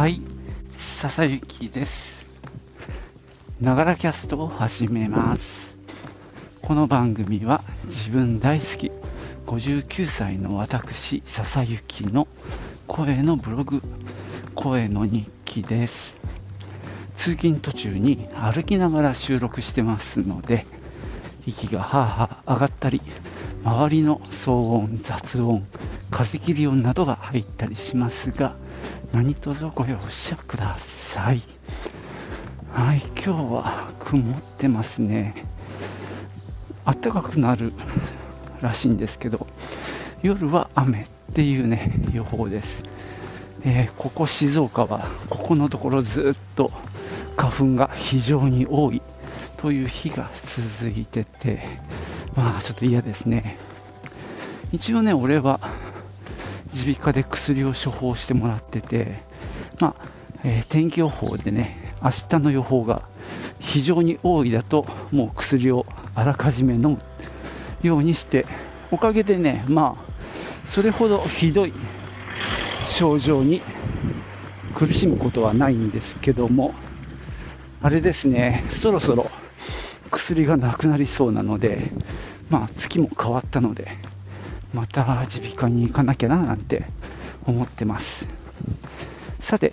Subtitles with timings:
[0.00, 0.22] はい、
[0.78, 2.24] 笹雪です。
[3.60, 5.74] ながらキャストを始めます。
[6.62, 8.90] この番組は自分大好き
[9.44, 12.28] 59歳の私、笹雪の
[12.86, 13.82] 声のブログ、
[14.54, 16.18] 声の日記です。
[17.16, 20.64] 通勤途中に歩きながら収録してますので、
[21.44, 23.02] 息がはあはあ上がったり、
[23.64, 25.66] 周りの騒音、雑音、
[26.10, 28.56] 風切り音などが入ったりしますが、
[29.12, 31.42] 何卒ご容赦ください。
[32.70, 35.34] はい、今日は曇ってますね。
[36.84, 37.72] 暖かくなる
[38.60, 39.46] らしいんですけど、
[40.22, 42.82] 夜は雨っていうね、予報です。
[43.64, 46.70] えーここ静岡は、ここのところずっと
[47.36, 49.02] 花粉が非常に多い
[49.56, 50.30] という日が
[50.78, 51.62] 続いてて、
[52.36, 53.58] まあちょっと嫌ですね。
[54.72, 55.60] 一応ね、俺は
[56.74, 59.22] 耳鼻科で薬を処方してもらってて、
[59.78, 60.04] まあ
[60.44, 63.02] えー天気予報でね、明日の予報が
[63.58, 66.98] 非常に多いだと、もう薬をあらかじめ飲む
[67.82, 68.46] ようにして、
[68.90, 71.72] おかげでね、まあ、それほどひどい
[72.88, 73.62] 症状に
[74.74, 76.74] 苦しむことはないんですけども、
[77.82, 79.30] あれですね、そろそろ
[80.10, 81.90] 薬がなくなりそうなので、
[82.48, 83.88] まあ、月も変わったので、
[84.72, 86.84] また耳鼻科に行かなきゃななんて
[87.44, 88.26] 思ってます。
[89.40, 89.72] さて、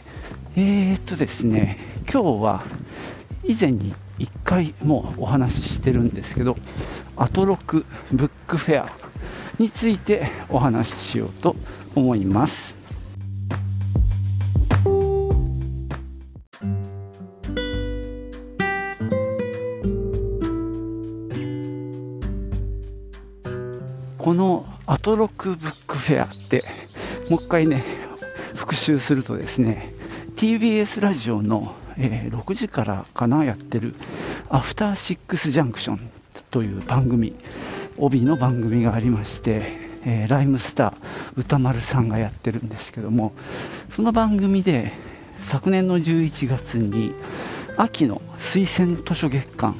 [0.55, 1.77] えー、っとですね、
[2.11, 2.63] 今日は
[3.43, 6.57] 以前に1回もうお話ししてるんですけど、
[7.15, 8.91] アトロクブックフェア
[9.59, 11.55] についてお話ししようと
[11.95, 12.76] 思います。
[25.07, 26.65] のアトロクブックフェアって、
[27.29, 27.83] もう一回ね、
[28.55, 29.93] 復習するとですね、
[30.35, 33.95] TBS ラジオの、えー6時からかな、やってる、
[34.49, 35.99] アフターシックスジャンクション
[36.51, 37.35] という番組、
[37.97, 39.61] 帯の番組がありまして、
[40.03, 40.93] えーライムスター
[41.37, 43.31] 歌丸さんがやってるんですけども、
[43.89, 44.91] その番組で
[45.43, 47.13] 昨年の11月に
[47.77, 49.75] 秋の推薦図書月間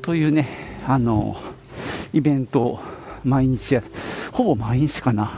[0.00, 1.36] というね、あの
[2.14, 2.80] イベントを
[3.24, 3.82] 毎日や、
[4.32, 5.32] ほぼ毎日かな、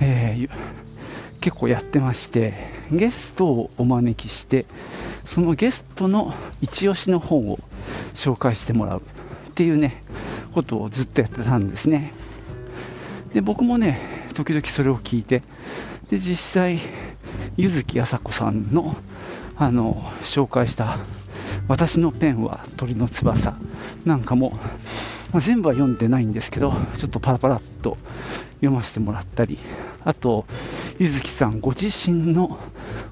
[0.00, 0.74] えー
[1.44, 2.54] 結構やってまして、
[2.90, 4.64] ゲストをお招きして、
[5.26, 7.58] そのゲストの一押しの本を
[8.14, 9.02] 紹介してもらう
[9.50, 10.02] っていうね、
[10.54, 12.14] ことをずっとやってたんですね。
[13.34, 14.00] で、僕もね、
[14.32, 15.42] 時々それを聞いて、
[16.08, 16.80] で、実際、
[17.58, 18.96] 柚木麻子さんの、
[19.56, 20.96] あの、紹介した、
[21.68, 23.54] 私のペンは鳥の翼
[24.06, 24.58] なんかも、
[25.32, 27.96] まあ全部は読んでないんですけど、ちょっとパラパラっと
[28.56, 29.58] 読ませてもらったり、
[30.04, 30.46] あと、
[30.98, 32.58] 柚木さんご自身の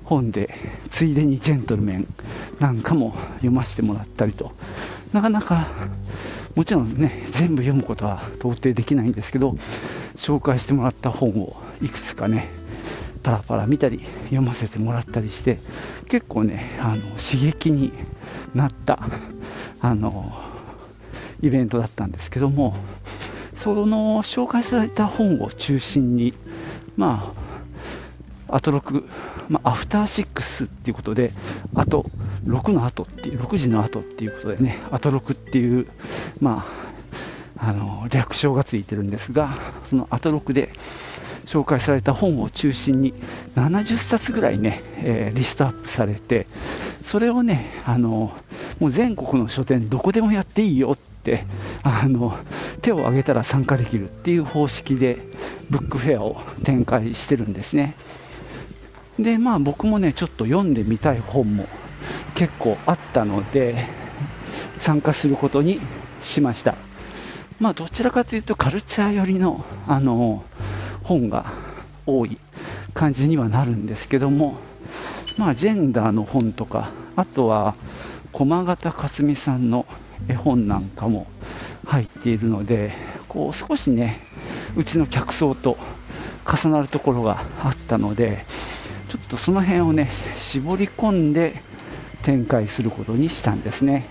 [0.04, 0.54] 本で、
[0.90, 2.06] ついでにジェントルメン
[2.60, 4.52] なんかも読ませてもらったりと、
[5.12, 5.68] なかなか、
[6.54, 9.56] もちろんですね、全部読むことは到底できないんですけど、
[10.16, 12.50] 紹介してもらった本をいくつかね、
[13.22, 15.58] パラパラ見たり、読ませてもらったりして、
[16.08, 17.92] 結構ね、あの刺激に
[18.54, 19.00] なった、
[19.80, 20.51] あの、
[21.42, 22.74] イベントだったんですけども、
[23.56, 26.34] その紹介された本を中心に、
[26.96, 27.34] ま
[28.48, 29.04] あ、アトロク、
[29.48, 31.32] まあ、アフターシックスっていうことで、
[31.74, 32.06] あと、
[32.44, 35.86] 6の後っていう、6時の後っていうことでね、アトロクっていう、
[36.40, 36.66] ま
[37.58, 39.50] あ、あの、略称がついてるんですが、
[39.88, 40.70] そのアトロクで
[41.46, 43.14] 紹介された本を中心に、
[43.54, 46.46] 70冊ぐらいね、えーリストアップされて、
[47.04, 48.32] それをね、あの、
[48.80, 51.11] もう全国の書店どこでもやっていいよって、
[51.82, 52.36] あの、
[52.80, 55.18] 手を挙げたら参加できるっていう方式で、
[55.70, 57.94] ブックフェアを展開してるんですね。
[59.18, 61.68] で、まあ僕もね、ちょっと読んでみたい本も
[62.34, 63.86] 結構あったので、
[64.78, 65.80] 参加することに
[66.20, 66.74] しました。
[67.60, 70.42] まあどちらかというとカルチャー寄りの、あの、
[71.04, 71.46] 本が
[72.06, 72.38] 多い
[72.94, 74.56] 感じにはなるんですけども、
[75.38, 77.76] まあジェンダーの本とか、あとは
[78.32, 79.86] 駒形克美さんの
[80.28, 81.26] 絵本なんかも
[81.84, 82.92] 入っているので、
[83.28, 84.20] こう少しね、
[84.76, 85.76] うちの客層と
[86.46, 88.44] 重なるところがあったので、
[89.10, 91.62] ちょっとその辺をね、絞り込んで
[92.22, 94.06] 展開することにしたんですね。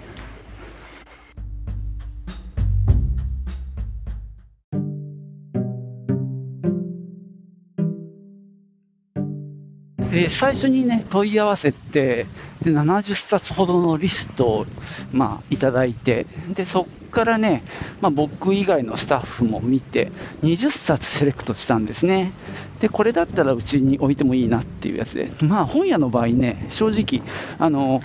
[10.13, 12.27] えー、最初にね、問い合わせて、
[12.63, 14.65] で70冊ほどのリストを、
[15.11, 17.63] まあ、いただいて、でそこからね、
[18.01, 20.11] まあ、僕以外のスタッフも見て、
[20.43, 22.31] 20冊セレクトしたんですね。
[22.79, 27.23] で、これだったらうちに置いてもいいなっていうやつで、まあ、本屋の場合ね、正直、
[27.59, 28.01] あの、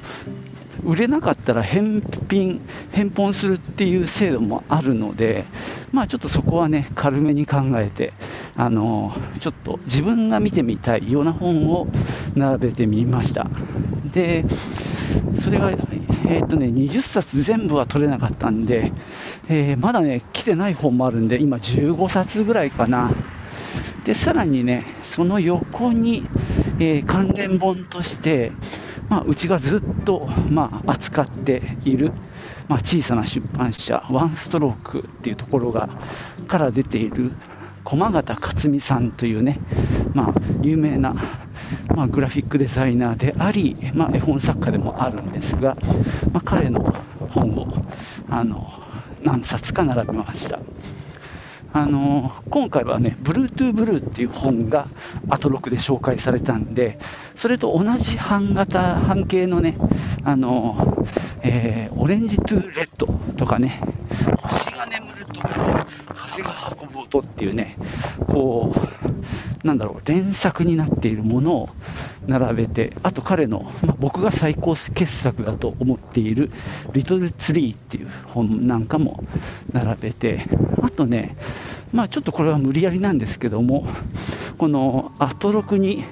[0.85, 2.61] 売れなかったら返品、
[2.93, 5.45] 返本するっていう制度もあるので、
[5.93, 8.13] まあちょっとそこはね、軽めに考えて、
[8.57, 11.89] あのちょっと自分が見てみたいような本を
[12.35, 13.49] 並べてみました。
[14.13, 14.45] で、
[15.43, 18.93] それが、えー、っとね、20冊全部は取れなかったんで、
[19.49, 23.11] えー、まだね、来てない本もあるんで、今15冊ぐらいかな。
[24.05, 26.27] で、さらにね、その横に、
[26.79, 28.53] えー、関連本として、
[29.09, 32.13] まあ、うちがずっと、まあ、扱っている、
[32.69, 35.89] まあ、小さな出版社、ワンストロークっていうところが、
[36.49, 37.33] から出ている、
[37.87, 39.61] 駒形克美さんというね、
[40.13, 41.15] まあ、有名な、
[41.95, 45.77] まあ、グラフィックデザイナーであり、まあ、絵本作家でもあるんですが、
[46.33, 46.81] まあ、彼の
[47.31, 47.69] 本を
[48.29, 48.69] あの
[49.23, 50.59] 何冊か並べました。
[51.73, 54.89] あの今回はね、ブルートゥーブルーっていう本が
[55.29, 56.99] アトロクで紹介されたんで、
[57.37, 59.77] それと同じ版型、半径のね、
[60.25, 61.07] あの
[61.43, 63.07] えー、 Orange to Red
[63.37, 63.81] とかね、
[64.43, 66.76] 星が眠ると風が運
[67.07, 67.77] 音っていうね、
[68.27, 71.69] こう、なんだろう、連作になっているものを
[72.27, 76.51] 並べて、あと彼の、まあ、僕が最高傑作だと思っている、
[76.93, 79.25] リトルツリーっていう本なんかも
[79.73, 80.47] 並べて、
[80.83, 81.37] あとね、
[81.93, 83.87] まあちょっとこれは無理やりなんですけども、
[84.59, 86.05] このアトロクに、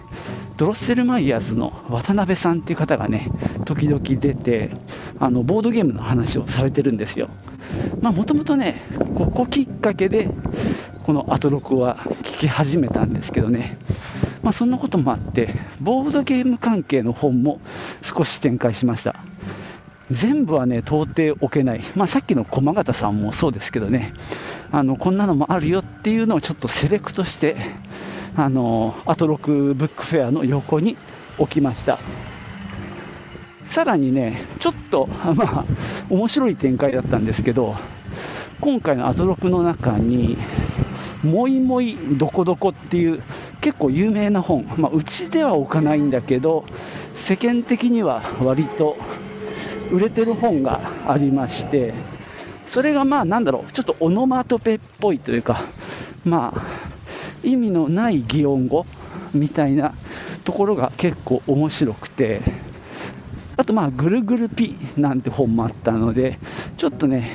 [0.56, 3.28] ドロッセルマイヤーズの渡辺さんっていう方がね、
[3.64, 4.70] 時々出て、
[5.18, 7.28] あのボードゲームの話をされてるんですよ。
[8.00, 8.82] もともとね、
[9.16, 10.28] ここきっかけで、
[11.04, 13.76] このアトロクは聞き始めたんですけどね、
[14.42, 17.60] まあ、そんなこともあって、ボードゲーム関係の本も
[18.00, 19.16] 少し展開しました。
[20.10, 21.82] 全部はね、到底置けない。
[21.94, 24.14] まあ、さっきの駒形さんもそうですけどね、
[24.72, 27.56] あの、こんなのもあるよっていうのをちょっとセレクトして、
[28.34, 30.96] あの、アトロクブックフェアの横に
[31.36, 31.98] 置きました。
[33.66, 35.06] さらにね、ちょっと、
[35.36, 35.64] まあ、
[36.08, 37.76] 面白い展開だったんですけど、
[38.60, 40.38] 今回のアトロクの中に、
[41.24, 43.22] もいもいどこどこっていう
[43.60, 46.64] 結構有名な本、まあ、うちでは置かないんだけど、
[47.14, 48.96] 世間的には割と
[49.90, 51.94] 売れてる本がありまして、
[52.66, 55.62] それがまあなんだろう、ちょっとオノマトペっぽいというか、
[56.24, 56.62] まあ、
[57.42, 58.86] 意味のない擬音語
[59.32, 59.94] みたいな
[60.44, 62.42] ところが結構面白くて、
[63.56, 66.38] あとまあ、ぐるぐるピなんて本もあったので、
[66.76, 67.30] ちょっとね、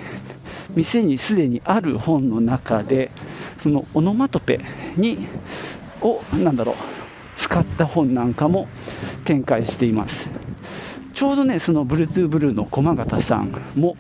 [0.76, 3.12] 店にすでにある本の中で、
[3.62, 4.60] そのオノマトペ
[4.96, 5.28] に、
[6.02, 6.76] を、なんだろう、
[7.36, 8.68] 使った本なんかも
[9.26, 10.30] 展開しています。
[11.14, 13.98] ちょうどね、そのブルートゥーブルーの駒形さんも、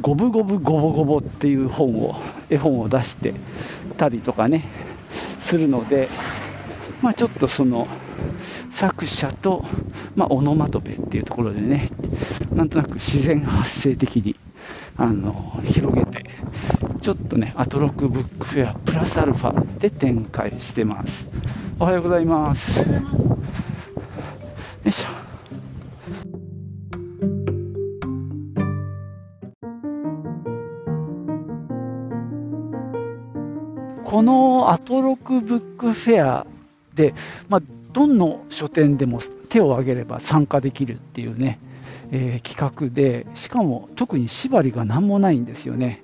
[0.00, 2.16] ゴブゴブゴボゴボっていう本を、
[2.50, 3.34] 絵本を出して
[3.96, 4.64] たりとかね、
[5.40, 6.08] するので、
[7.00, 7.86] まあちょっとその、
[8.70, 9.64] 作者と、
[10.14, 11.88] まあ、オノマトペっていうところでね、
[12.54, 14.36] なんとなく自然発生的に
[14.96, 16.27] あの広げて、
[17.08, 21.26] ちょっとね、アトロックブックフェアプラスアルファで展開してます。
[21.80, 22.80] おはようございます。
[22.80, 22.84] よ
[24.84, 25.08] いしょ。
[34.04, 36.46] このアトロクブックフェア
[36.94, 37.14] で、
[37.48, 37.62] まあ、
[37.94, 41.58] どの書店でも手を挙げれば参加できるっていうね、
[42.10, 46.02] えー、企画で、しかも特に縛りが何もないんですよね。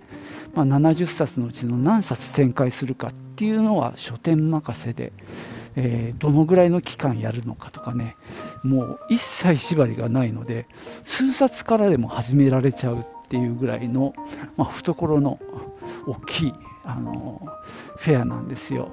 [0.54, 5.12] まあ、70冊のうちの何冊展開するかっていうのは書店任せで、
[5.76, 8.16] えー、どのぐらいの期間やるのかとかね、
[8.62, 10.66] もう一切縛りがないので、
[11.04, 14.14] 数冊からでも始められちゃうっていうぐらいの、
[14.56, 15.40] まあ、懐の
[16.06, 17.48] 大きいあの
[17.96, 18.90] フェアなんですよ。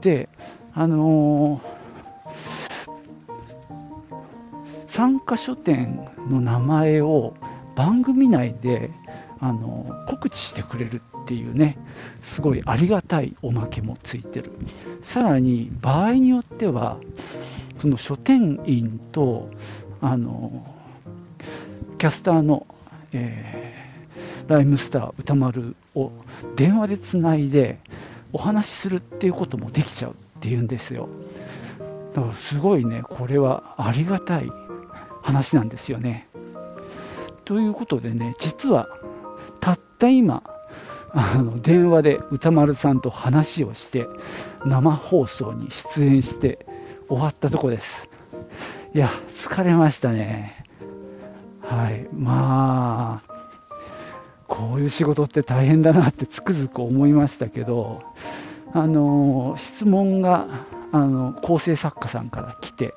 [0.00, 0.28] で、
[0.72, 1.84] あのー
[4.94, 7.34] 参加書店の名前を
[7.74, 8.92] 番組内で
[9.44, 11.76] あの告知してくれるっていうね、
[12.22, 14.50] すごいありがたいおまけもついてる。
[15.02, 16.96] さらに場合によっては、
[17.78, 19.50] その書店員と
[20.00, 20.66] あの
[21.98, 22.66] キャスターの、
[23.12, 26.10] えー、ライムスター歌丸を
[26.56, 27.78] 電話でつないで
[28.32, 31.06] お話しするっていうこともできちゃうっていうんですよ。
[32.14, 34.50] だからすごいね、これはありがたい
[35.22, 36.28] 話なんですよね。
[37.44, 38.88] ということでね、実は
[39.94, 40.42] たった今、
[41.12, 44.06] あの電話で歌丸さんと話をして、
[44.64, 46.66] 生放送に出演して
[47.08, 48.08] 終わったとこです。
[48.94, 50.64] いや、疲れましたね。
[51.60, 52.06] はい。
[52.12, 53.34] まあ、
[54.48, 58.02] こういう仕事って大変だなってつくづく思いましたけど、
[58.72, 60.48] あの質問が
[60.90, 62.92] あの構成作家さんから来て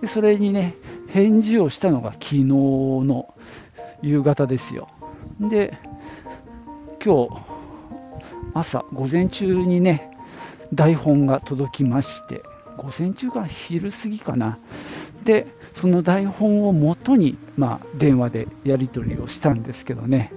[0.00, 0.76] で、それにね、
[1.08, 3.34] 返事をしたのが昨日の
[4.00, 4.88] 夕方ですよ。
[5.40, 5.76] で、
[7.04, 7.30] 今日、
[8.54, 10.10] 朝、午前中にね、
[10.74, 12.42] 台本が届きまして、
[12.76, 14.58] 午前中か昼過ぎかな。
[15.24, 20.32] で、その台本をもとに、まあ、電話でやり取りをしたんですけどね、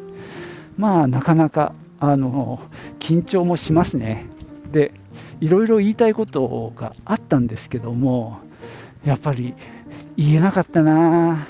[0.78, 2.60] まあ、なかなか、あの、
[3.00, 4.28] 緊張もしますね。
[4.72, 4.94] で、
[5.40, 8.40] いろいろ言いたいことがあったんですけども、
[9.04, 9.56] やっぱり
[10.16, 11.48] 言えなかったな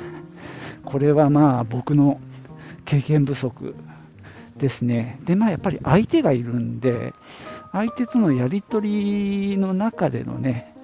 [0.86, 2.22] これはまあ僕の
[2.86, 3.75] 経験不足
[4.58, 5.20] ですね。
[5.25, 7.13] で、まあやっぱり相手がいるんで、
[7.72, 10.75] 相手とのやり取りの中でのね、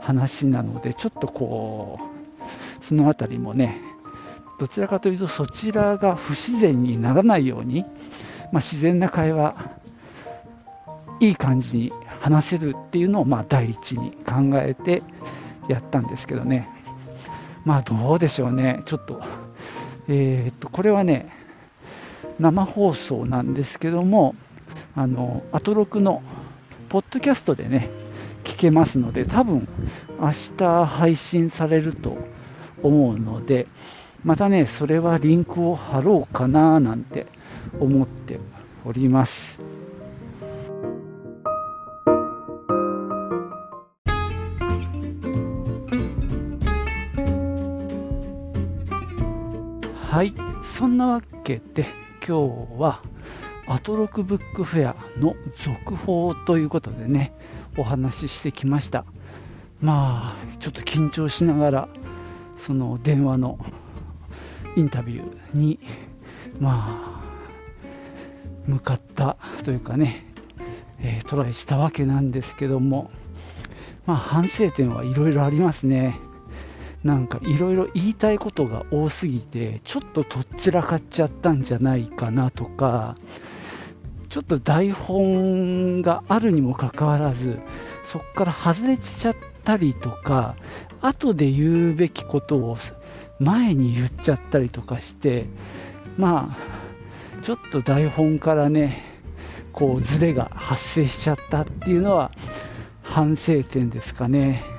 [0.00, 1.98] 話なので、ちょっとこ
[2.80, 3.80] う、そのあたりもね、
[4.58, 7.82] どちらかというとそちらが不自然にならないように、
[8.52, 9.54] まあ、自然な会話、
[11.20, 15.02] いい感じに話せるっていうのをまあ第一に考えて
[15.68, 16.68] やったんですけどね、
[17.64, 19.22] まあどうでしょうね、ちょっと、
[20.08, 21.35] えー、っとこれはね、
[22.38, 24.34] 生放送なんですけども、
[24.94, 26.22] あのアトロクの
[26.88, 27.90] ポッドキャストでね、
[28.44, 29.68] 聞けますので、多分
[30.20, 32.16] 明日配信されると
[32.82, 33.66] 思うので、
[34.24, 37.26] またね、それはリンクを貼ろうかななんて
[37.80, 38.38] 思って
[38.84, 39.60] おります。
[50.10, 51.84] はい、そんなわけで
[52.26, 53.02] 今日は
[53.68, 57.32] アトロクブックフェアの続報ということでね、
[57.76, 59.04] お話ししてきました。
[59.80, 61.88] まあ、ちょっと緊張しながら、
[62.56, 63.60] その電話の
[64.76, 65.78] インタビューに、
[66.58, 67.20] まあ、
[68.66, 70.26] 向かったというかね、
[70.98, 73.12] えー、トライしたわけなんですけども、
[74.04, 76.18] まあ、反省点はいろいろありますね。
[77.06, 83.16] なんかいろいろ言いたいことが多すぎて、ちょっととっちらかっちゃったんじゃないかなとか、
[84.28, 87.60] ちょっと台本があるにもかかわらず、
[88.02, 90.56] そこから外れちゃったりとか、
[91.00, 92.76] 後で言うべきことを
[93.38, 95.46] 前に言っちゃったりとかして、
[96.18, 96.56] ま
[97.38, 99.04] あ、ちょっと台本からね、
[99.72, 102.32] こう、ズレが発生しちゃったっていうのは、
[103.02, 104.75] 反省点ですかね。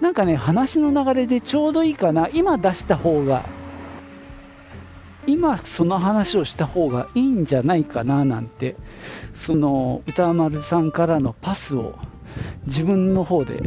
[0.00, 3.44] なんかね、話の流れでちょうどいいかな、今出した方が、
[5.26, 8.76] 今その話をした方がいいんじゃないかななんて、
[9.34, 11.94] その歌丸さんからのパスを
[12.66, 13.62] 自分の方で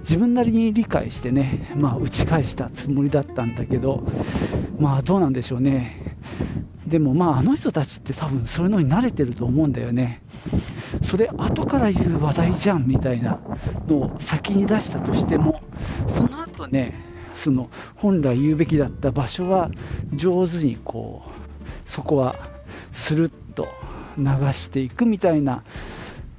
[0.00, 4.02] 自分なりに理解してね、まあ、打ち返したつもりだったんだけど、
[4.78, 6.16] まあどうなんでしょうね。
[6.86, 10.22] でもまああの人たちって多分そういうのに慣れてると思うんだよね。
[11.08, 13.38] それ後から言う話題じゃんみたいな
[13.86, 15.62] のを先に出したとしても、
[16.08, 17.00] その後ね、
[17.36, 19.70] その本来言うべきだった場所は
[20.12, 21.30] 上手にこう、
[21.88, 22.34] そこは
[22.90, 23.68] スルッと
[24.18, 25.62] 流していくみたいな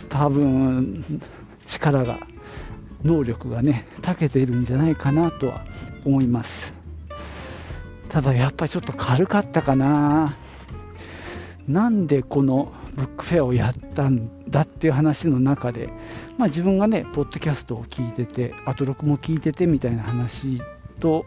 [0.09, 1.21] 多分
[1.65, 2.19] 力が
[3.03, 5.65] 能力がね長けているんじゃないかなとは
[6.05, 6.73] 思います。
[8.09, 10.35] ただやっぱりちょっと軽かったかな。
[11.67, 15.89] なんでこのブックフェアをやったんだっていう話の中で、
[16.37, 20.61] まあ、自分がねポッドキャストを聞いててアトロクも聞いててみたいな話
[20.99, 21.25] と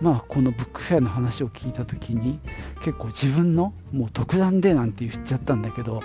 [0.00, 2.40] まあ、このブックフェアの話を聞いた時に
[2.80, 6.02] 結構自分のもう独断でなんて言っちゃったんだけど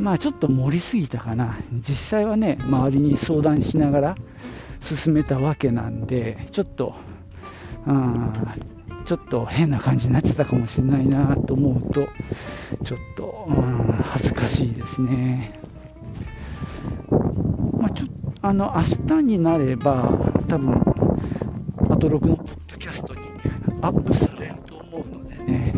[0.00, 4.14] まあちょっと盛りすぎたかな、実際はね、周りに相談しながら
[4.80, 6.94] 進めたわけなんで、ちょっと、
[7.86, 8.32] うん、
[9.04, 12.08] ちょっと変な感じになっちゃったかもしれないなと思うと、
[12.82, 15.60] ちょっと、うん、恥ずかしいですね。
[18.42, 20.18] まあ、の明日になれば、
[20.48, 20.82] 多分
[21.90, 23.20] アトログのポッドキャストに
[23.82, 25.74] アップされると思うのでね、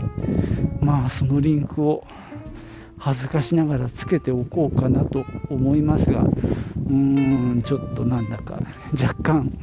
[0.81, 2.07] まあそのリンクを
[2.99, 6.95] 恥ずかしながらつけておこうかなと思いますが、うー
[7.57, 8.61] ん、ちょっとなんだか
[8.93, 9.59] 若干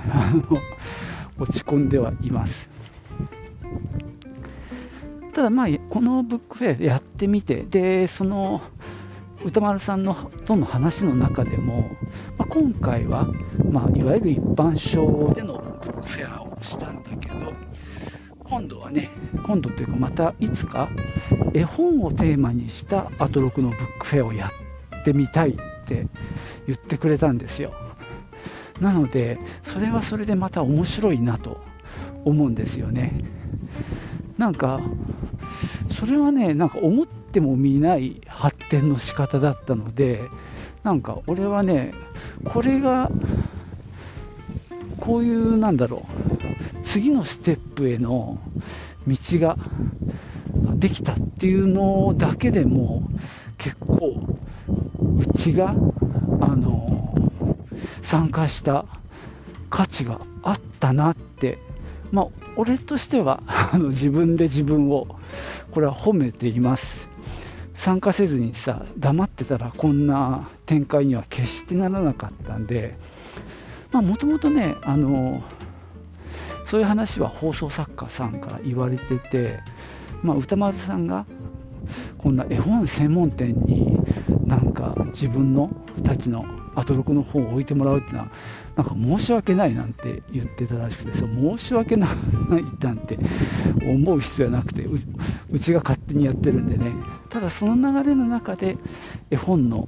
[1.39, 2.69] 落ち込んではいます。
[5.33, 8.61] ただまあ、このブックフェアやってみて、で、その
[9.45, 13.27] 歌丸さんのとの話の中でも、まあ、今回は、
[13.71, 15.53] まあ、いわゆる一般賞での
[15.83, 17.53] ブックフェアをしたんだけど、
[18.43, 19.11] 今度はね、
[19.45, 20.89] 今度というかまたいつか
[21.53, 24.49] 絵本をテーマにしたアトロクのブックフェアをや
[25.01, 25.53] ってみたいっ
[25.85, 26.07] て
[26.65, 27.71] 言ってくれたんですよ。
[28.81, 31.61] なので、それはそれでまた面白いなと
[32.25, 33.23] 思うんですよね。
[34.39, 34.81] なんか、
[35.87, 40.23] それはね、なんか思ってもみない発展の仕方だったので、
[40.83, 41.93] なんか俺はね、
[42.45, 43.11] これが、
[44.99, 46.05] こういう、なんだろ
[46.83, 48.39] う、次のステップへの
[49.07, 49.57] 道が
[50.75, 53.03] できたっていうのだけでも、
[53.57, 54.21] 結構、
[55.19, 55.75] うちが、
[56.41, 57.31] あの、
[58.01, 58.85] 参加した
[59.69, 61.59] 価値があったなって
[62.11, 65.07] まあ、俺としてはあの自分で自分を
[65.71, 67.08] これは褒めています。
[67.79, 72.97] 参加せずにさ黙ってたらこんな展開には決してならなかったんで
[73.93, 75.41] もともとねあの
[76.65, 79.59] そういう話は放送作家さんから言われてて、
[80.21, 81.25] まあ、歌丸さんが
[82.17, 83.97] こんな絵本専門店に
[84.45, 85.71] なんか自分の
[86.03, 86.45] たちの
[86.79, 88.31] アトロクの本を置いてもらうっていうのは
[88.75, 93.17] なんか申し訳ないなんて言ってたらしくてそ申し訳ないなんて
[93.81, 94.85] 思う必要はなくて
[95.51, 96.93] うちが勝手にやってるんでね。
[97.29, 98.77] ただその流れの中で
[99.29, 99.87] 絵本の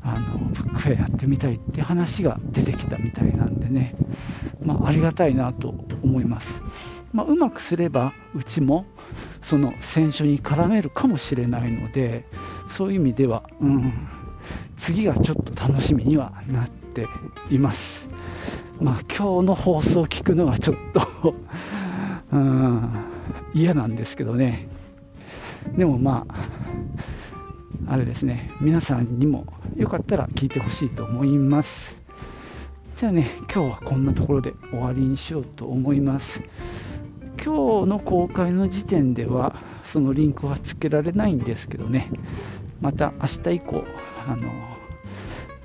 [0.00, 3.96] あのブックフェアやってみたいって話が出てきたみたいなんでね、
[4.62, 6.62] まあ、ありがたいなと思います、
[7.12, 8.86] まあ、うまくすればうちも
[9.42, 12.24] その選手に絡めるかもしれないので
[12.70, 14.08] そういう意味では、うん、
[14.78, 17.06] 次がちょっと楽しみにはなって
[17.50, 18.08] います。
[18.80, 21.34] まあ、今日の放送を聞くのはちょっと
[22.32, 22.90] うん
[23.54, 24.68] 嫌なんですけどね。
[25.76, 31.98] でもまあ、あれですね、皆さんにもよかったら聞いてほしいと思います。
[32.94, 36.42] じゃあね、今日はこんなところで終わりにしようと思います。
[37.44, 39.54] 今日の公開の時点では、
[39.84, 42.10] そのリンクはつけられないんですけどね、
[42.80, 43.84] また明日以降、
[44.26, 44.50] あの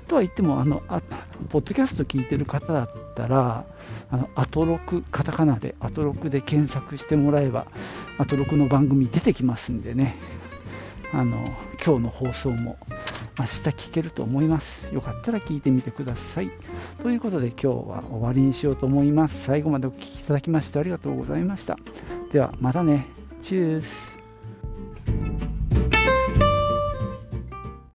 [0.06, 1.02] とは言ってもあのあ、
[1.48, 3.64] ポッドキャスト聞いてる方だったら、
[4.10, 7.66] あのアトロク、カタカナでアトロクで検索してもらえば、
[8.18, 10.16] アトロクの番組出てきますんでね、
[11.12, 11.36] あの
[11.84, 12.76] 今日の放送も
[13.38, 14.86] 明日聞けると思います。
[14.92, 16.50] よかったら聞いてみてください。
[17.02, 19.44] ということで今日は終わりにしようと思います。
[19.44, 21.76] 最後までお聴きいただきましてありがとうございました。
[22.32, 23.06] ではまたね。
[23.42, 25.43] チュース。